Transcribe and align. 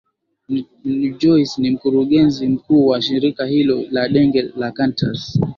n 0.97 0.99
joyce 1.19 1.55
ni 1.61 1.69
mkurugenzi 1.71 2.47
mkuu 2.47 2.87
wa 2.87 3.01
shirika 3.01 3.45
hilo 3.45 3.83
la 3.91 4.07
ndege 4.07 4.41
la 4.57 4.71
kantas 4.71 5.39